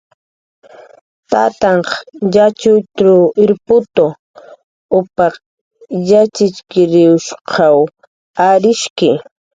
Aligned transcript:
Tantanhq 1.29 1.89
yatxutruw 2.33 3.23
irpkutu, 3.43 4.05
upaq 4.97 5.33
yatxchirinhshqaw 6.09 7.77
arisht'ki 8.47 9.11